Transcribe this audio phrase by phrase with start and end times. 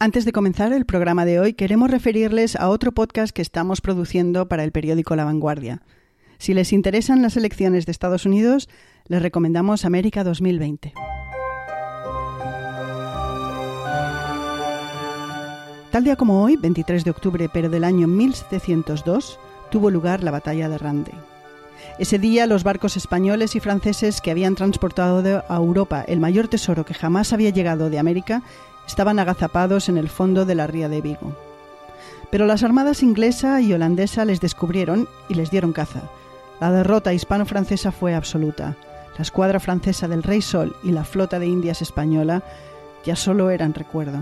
[0.00, 4.46] Antes de comenzar el programa de hoy, queremos referirles a otro podcast que estamos produciendo
[4.46, 5.82] para el periódico La Vanguardia.
[6.38, 8.68] Si les interesan las elecciones de Estados Unidos,
[9.08, 10.92] les recomendamos América 2020.
[15.90, 19.40] Tal día como hoy, 23 de octubre, pero del año 1702,
[19.72, 21.12] tuvo lugar la batalla de Rande.
[21.98, 26.84] Ese día los barcos españoles y franceses que habían transportado a Europa el mayor tesoro
[26.84, 28.44] que jamás había llegado de América
[28.88, 31.36] estaban agazapados en el fondo de la ría de Vigo.
[32.30, 36.02] Pero las armadas inglesa y holandesa les descubrieron y les dieron caza.
[36.60, 38.76] La derrota hispano-francesa fue absoluta.
[39.16, 42.42] La escuadra francesa del Rey Sol y la flota de Indias española
[43.04, 44.20] ya solo eran recuerdo.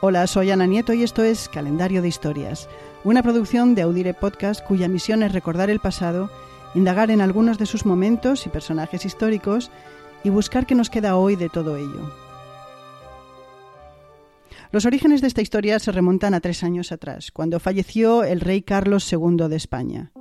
[0.00, 2.68] Hola, soy Ana Nieto y esto es Calendario de Historias,
[3.04, 6.30] una producción de Audire Podcast cuya misión es recordar el pasado,
[6.74, 9.70] indagar en algunos de sus momentos y personajes históricos
[10.24, 12.19] y buscar qué nos queda hoy de todo ello.
[14.72, 18.62] Los orígenes de esta historia se remontan a tres años atrás, cuando falleció el rey
[18.62, 20.12] Carlos II de España.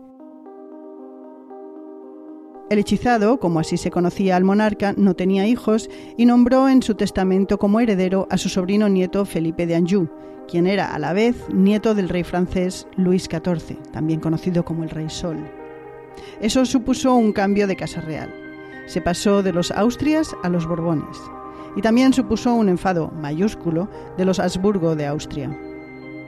[2.71, 6.95] El hechizado, como así se conocía al monarca, no tenía hijos y nombró en su
[6.95, 10.09] testamento como heredero a su sobrino nieto Felipe de Anjou,
[10.47, 14.89] quien era a la vez nieto del rey francés Luis XIV, también conocido como el
[14.89, 15.37] Rey Sol.
[16.41, 18.33] Eso supuso un cambio de casa real.
[18.87, 21.19] Se pasó de los Austrias a los Borbones
[21.75, 25.57] y también supuso un enfado mayúsculo de los Habsburgo de Austria.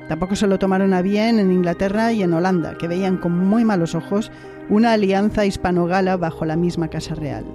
[0.08, 3.64] Tampoco se lo tomaron a bien en Inglaterra y en Holanda, que veían con muy
[3.64, 4.32] malos ojos
[4.70, 7.46] una alianza hispano-gala bajo la misma Casa Real.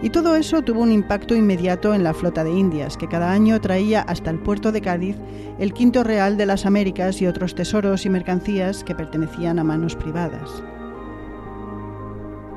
[0.00, 3.60] Y todo eso tuvo un impacto inmediato en la flota de Indias, que cada año
[3.60, 5.16] traía hasta el puerto de Cádiz
[5.58, 9.96] el quinto real de las Américas y otros tesoros y mercancías que pertenecían a manos
[9.96, 10.62] privadas.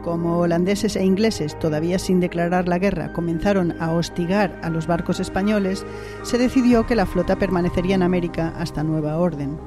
[0.04, 5.20] Como holandeses e ingleses, todavía sin declarar la guerra, comenzaron a hostigar a los barcos
[5.20, 5.86] españoles,
[6.24, 9.60] se decidió que la flota permanecería en América hasta nueva orden.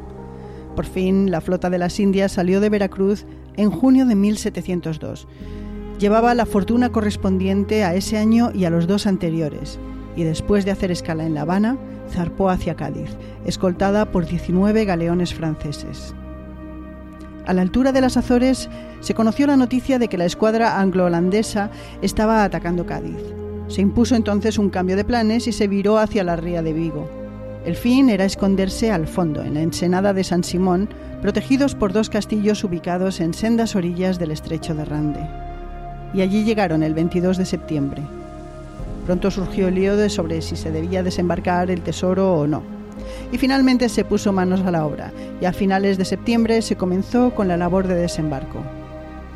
[0.75, 5.29] Por fin, la flota de las Indias salió de Veracruz en junio de 1702.
[6.01, 9.79] Llevaba la fortuna correspondiente a ese año y a los dos anteriores,
[10.17, 11.79] y después de hacer escala en La Habana,
[12.11, 16.13] zarpó hacia Cádiz, escoltada por 19 galeones franceses.
[17.47, 21.71] A la altura de las Azores se conoció la noticia de que la escuadra anglo-holandesa
[22.01, 23.19] estaba atacando Cádiz.
[23.69, 27.09] Se impuso entonces un cambio de planes y se viró hacia la ría de Vigo.
[27.67, 30.89] El fin era esconderse al fondo, en la ensenada de San Simón,
[31.21, 35.21] protegidos por dos castillos ubicados en sendas orillas del estrecho de Rande.
[36.15, 38.03] Y allí llegaron el 22 de septiembre.
[39.05, 42.74] Pronto surgió el lío de sobre si se debía desembarcar el tesoro o no
[43.33, 47.35] y finalmente se puso manos a la obra y a finales de septiembre se comenzó
[47.35, 48.61] con la labor de desembarco.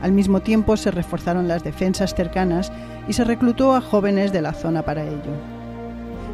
[0.02, 2.70] Al mismo tiempo se reforzaron las defensas cercanas
[3.08, 5.32] y se reclutó a jóvenes de la zona para ello.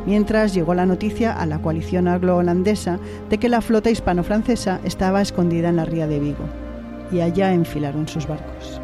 [0.07, 2.99] Mientras llegó la noticia a la coalición anglo-holandesa
[3.31, 6.45] de que la flota hispano-francesa estaba escondida en la ría de Vigo,
[7.11, 8.83] y allá enfilaron sus barcos.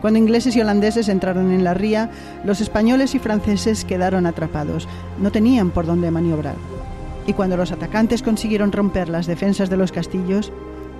[0.00, 2.10] Cuando ingleses y holandeses entraron en la ría,
[2.44, 4.88] los españoles y franceses quedaron atrapados,
[5.20, 6.56] no tenían por dónde maniobrar
[7.26, 10.52] y cuando los atacantes consiguieron romper las defensas de los castillos,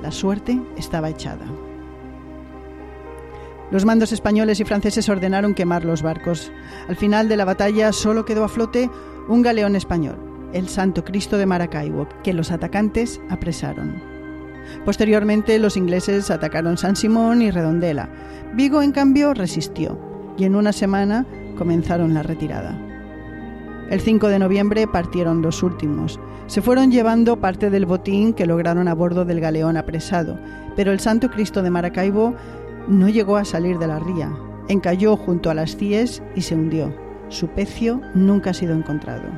[0.02, 1.44] la suerte estaba echada.
[3.70, 6.52] Los mandos españoles y franceses ordenaron quemar los barcos.
[6.88, 8.90] Al final de la batalla solo quedó a flote
[9.28, 14.02] un galeón español, el Santo Cristo de Maracaibo, que los atacantes apresaron.
[14.84, 18.10] Posteriormente los ingleses atacaron San Simón y Redondela.
[18.54, 19.98] Vigo, en cambio, resistió
[20.36, 22.91] y en una semana comenzaron la retirada.
[23.92, 26.18] El 5 de noviembre partieron los últimos.
[26.46, 30.38] Se fueron llevando parte del botín que lograron a bordo del galeón apresado,
[30.74, 32.34] pero el Santo Cristo de Maracaibo
[32.88, 34.34] no llegó a salir de la ría.
[34.68, 36.96] Encalló junto a las Cies y se hundió.
[37.28, 39.28] Su pecio nunca ha sido encontrado.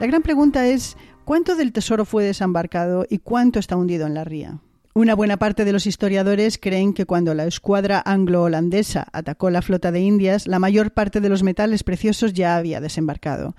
[0.00, 4.24] La gran pregunta es, ¿cuánto del tesoro fue desembarcado y cuánto está hundido en la
[4.24, 4.58] ría?
[4.96, 9.90] Una buena parte de los historiadores creen que cuando la escuadra anglo-holandesa atacó la flota
[9.90, 13.56] de Indias, la mayor parte de los metales preciosos ya había desembarcado.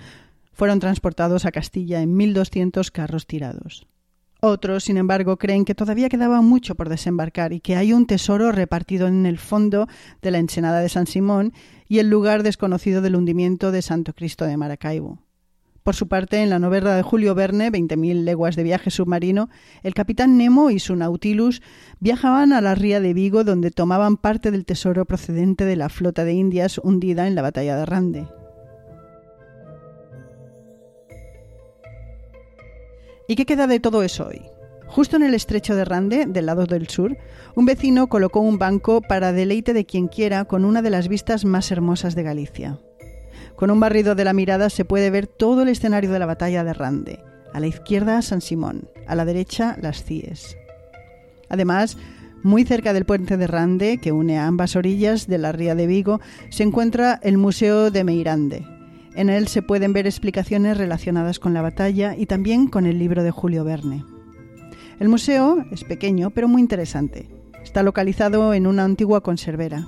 [0.54, 3.86] Fueron transportados a Castilla en 1.200 carros tirados.
[4.40, 8.54] Otros, sin embargo, creen que todavía quedaba mucho por desembarcar y que hay un tesoro
[8.54, 9.90] repartido en el fondo
[10.22, 11.52] de la ensenada de San Simón
[11.90, 15.20] y el lugar desconocido del hundimiento de Santo Cristo de Maracaibo.
[15.86, 19.50] Por su parte, en la novela de Julio Verne, 20.000 leguas de viaje submarino,
[19.84, 21.62] el capitán Nemo y su Nautilus
[22.00, 26.26] viajaban a la ría de Vigo donde tomaban parte del tesoro procedente de la flota
[26.26, 28.28] de Indias hundida en la batalla de Rande.
[33.28, 34.42] ¿Y qué queda de todo eso hoy?
[34.88, 37.16] Justo en el estrecho de Rande, del lado del sur,
[37.56, 41.46] un vecino colocó un banco para deleite de quien quiera con una de las vistas
[41.46, 42.80] más hermosas de Galicia.
[43.56, 46.64] Con un barrido de la mirada se puede ver todo el escenario de la batalla
[46.64, 47.20] de Rande.
[47.54, 50.58] A la izquierda San Simón, a la derecha las Cies.
[51.48, 51.98] Además,
[52.44, 56.20] muy cerca del puente de Rande, que une ambas orillas de la ría de Vigo,
[56.50, 58.66] se encuentra el Museo de Meirande.
[59.16, 63.24] En él se pueden ver explicaciones relacionadas con la batalla y también con el libro
[63.24, 64.04] de Julio Verne.
[65.00, 67.30] El museo es pequeño pero muy interesante.
[67.64, 69.88] Está localizado en una antigua conservera.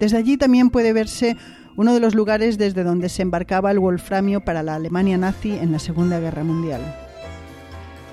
[0.00, 1.36] Desde allí también puede verse
[1.76, 5.72] uno de los lugares desde donde se embarcaba el wolframio para la Alemania nazi en
[5.72, 6.80] la Segunda Guerra Mundial.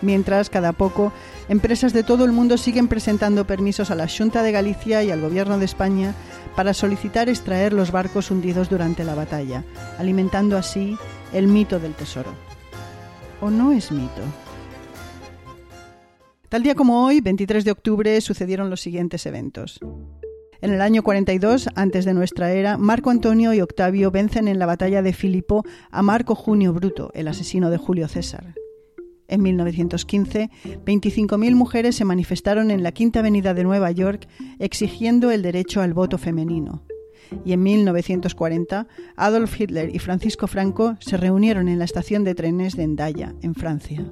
[0.02, 1.14] Mientras, cada poco,
[1.48, 5.22] empresas de todo el mundo siguen presentando permisos a la Junta de Galicia y al
[5.22, 6.14] Gobierno de España
[6.58, 9.64] para solicitar extraer los barcos hundidos durante la batalla,
[9.98, 10.98] alimentando así
[11.32, 12.32] el mito del tesoro.
[13.40, 14.22] ¿O no es mito?
[16.50, 19.80] Tal día como hoy, 23 de octubre, sucedieron los siguientes eventos.
[20.64, 24.66] En el año 42, antes de nuestra era, Marco Antonio y Octavio vencen en la
[24.66, 28.56] batalla de Filipo a Marco Junio Bruto, el asesino de Julio César.
[29.28, 30.50] En 1915,
[30.86, 35.94] 25.000 mujeres se manifestaron en la Quinta Avenida de Nueva York exigiendo el derecho al
[35.94, 36.86] voto femenino.
[37.44, 38.88] Y en 1940,
[39.18, 43.54] Adolf Hitler y Francisco Franco se reunieron en la estación de trenes de Endaya, en
[43.54, 44.10] Francia.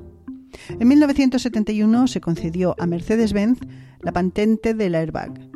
[0.67, 3.59] En 1971 se concedió a Mercedes-Benz
[4.01, 5.50] la patente del airbag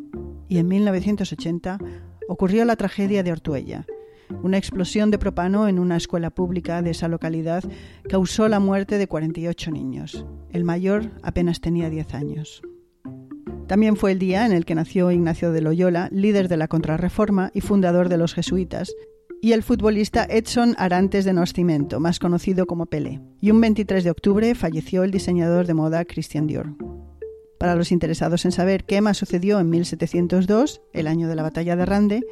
[0.47, 1.79] y en 1980
[2.27, 3.85] ocurrió la tragedia de Ortuella.
[4.41, 7.63] Una explosión de propano en una escuela pública de esa localidad
[8.09, 10.25] causó la muerte de 48 niños.
[10.51, 12.61] El mayor apenas tenía 10 años.
[13.67, 17.51] También fue el día en el que nació Ignacio de Loyola, líder de la Contrarreforma
[17.53, 18.93] y fundador de los jesuitas,
[19.41, 23.21] y el futbolista Edson Arantes de Nascimento, más conocido como Pelé.
[23.41, 26.94] Y un 23 de octubre falleció el diseñador de moda Christian Dior.
[27.59, 31.75] Para los interesados en saber qué más sucedió en 1702, el año de la batalla
[31.75, 32.23] de Rande,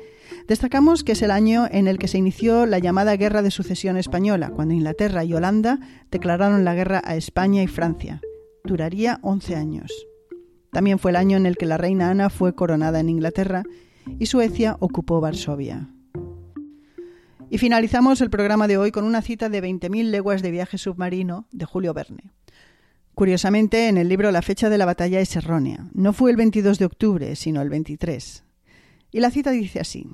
[0.47, 3.97] destacamos que es el año en el que se inició la llamada Guerra de Sucesión
[3.97, 5.79] Española, cuando Inglaterra y Holanda
[6.11, 8.21] declararon la guerra a España y Francia.
[8.65, 9.91] Duraría 11 años.
[10.71, 13.63] También fue el año en el que la reina Ana fue coronada en Inglaterra
[14.19, 15.89] y Suecia ocupó Varsovia.
[17.49, 21.47] Y finalizamos el programa de hoy con una cita de 20.000 leguas de viaje submarino
[21.51, 22.33] de Julio Verne.
[23.15, 25.88] Curiosamente, en el libro la fecha de la batalla es errónea.
[25.94, 28.44] No fue el 22 de octubre, sino el 23.
[29.12, 30.07] Y la cita dice así.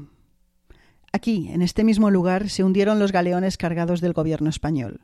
[1.13, 5.01] Aquí, en este mismo lugar, se hundieron los galeones cargados del gobierno español.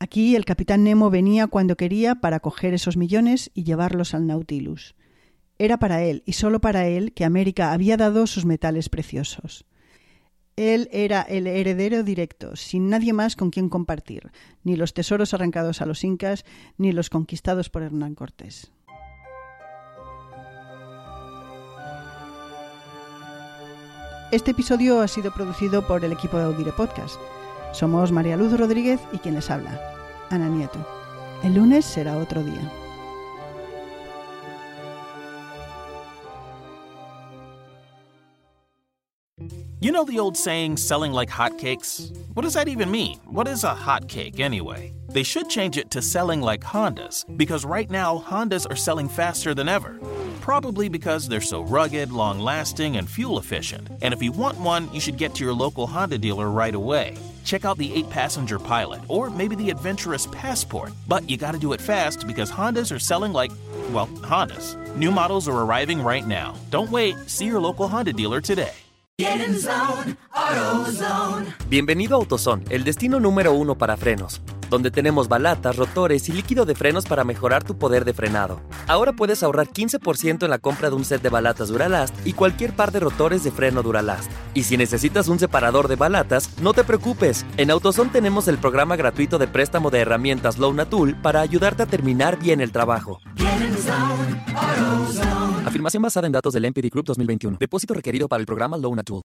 [0.00, 4.96] Aquí el capitán Nemo venía cuando quería para coger esos millones y llevarlos al Nautilus.
[5.58, 9.64] Era para él, y solo para él, que América había dado sus metales preciosos.
[10.56, 14.30] Él era el heredero directo, sin nadie más con quien compartir,
[14.64, 16.44] ni los tesoros arrancados a los incas,
[16.76, 18.70] ni los conquistados por Hernán Cortés.
[24.30, 27.16] Este episodio ha sido producido por el equipo de Audire Podcast.
[27.72, 29.78] Somos María Luz Rodríguez y quien les habla,
[30.30, 30.86] Ana Nieto.
[31.42, 32.81] El lunes será otro día.
[39.82, 42.16] You know the old saying, selling like hotcakes?
[42.34, 43.18] What does that even mean?
[43.24, 44.94] What is a hotcake anyway?
[45.08, 49.54] They should change it to selling like Hondas, because right now Hondas are selling faster
[49.54, 49.98] than ever.
[50.40, 53.88] Probably because they're so rugged, long lasting, and fuel efficient.
[54.02, 57.16] And if you want one, you should get to your local Honda dealer right away.
[57.44, 60.92] Check out the 8 passenger Pilot, or maybe the adventurous Passport.
[61.08, 63.50] But you gotta do it fast because Hondas are selling like,
[63.90, 64.76] well, Hondas.
[64.94, 66.54] New models are arriving right now.
[66.70, 68.74] Don't wait, see your local Honda dealer today.
[71.68, 76.64] Bienvenido a AutoZone, el destino número uno para frenos, donde tenemos balatas, rotores y líquido
[76.64, 78.60] de frenos para mejorar tu poder de frenado.
[78.88, 82.74] Ahora puedes ahorrar 15% en la compra de un set de balatas Duralast y cualquier
[82.74, 84.30] par de rotores de freno Duralast.
[84.54, 87.46] Y si necesitas un separador de balatas, no te preocupes.
[87.58, 91.86] En AutoZone tenemos el programa gratuito de préstamo de herramientas Loan Tool para ayudarte a
[91.86, 93.20] terminar bien el trabajo.
[95.64, 97.56] Afirmación basada en datos del MPD Group 2021.
[97.58, 99.20] Depósito requerido para el programa Loan Tool.